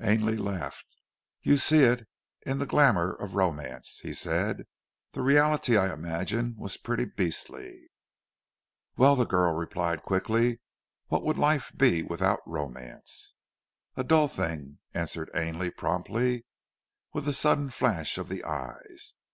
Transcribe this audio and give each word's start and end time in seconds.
Ainley 0.00 0.36
laughed. 0.36 0.94
"You 1.42 1.56
see 1.56 1.80
it 1.82 2.06
in 2.46 2.58
the 2.58 2.66
glamour 2.66 3.14
of 3.14 3.34
romance," 3.34 3.98
he 4.00 4.12
said. 4.14 4.68
"The 5.10 5.22
reality 5.22 5.76
I 5.76 5.92
imagine 5.92 6.54
was 6.56 6.76
pretty 6.76 7.04
beastly." 7.04 7.90
"Well!" 8.96 9.16
replied 9.16 9.98
the 9.98 10.02
girl 10.04 10.06
quickly. 10.06 10.60
"What 11.08 11.24
would 11.24 11.36
life 11.36 11.72
be 11.76 12.04
without 12.04 12.38
romance?" 12.46 13.34
"A 13.96 14.04
dull 14.04 14.28
thing," 14.28 14.78
answered 14.94 15.32
Ainley, 15.34 15.72
promptly, 15.72 16.46
with 17.12 17.26
a 17.26 17.32
sudden 17.32 17.68
flash 17.68 18.18
of 18.18 18.28
the 18.28 18.44
eyes. 18.44 19.14